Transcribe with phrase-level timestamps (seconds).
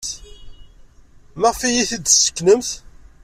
[1.39, 2.69] Maɣef ay iyi-t-id-tesseknemt?